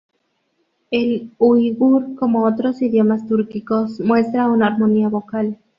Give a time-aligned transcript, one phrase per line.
[0.89, 5.59] El uigur, como otros idiomas túrquicos, muestra una armonía vocal.